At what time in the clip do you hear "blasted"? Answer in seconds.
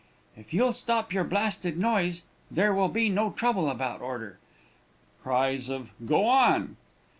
1.23-1.77